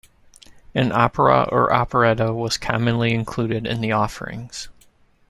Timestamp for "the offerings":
3.81-4.67